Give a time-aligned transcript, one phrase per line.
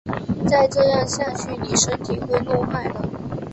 [0.49, 3.07] 再这样下去妳身体会弄坏的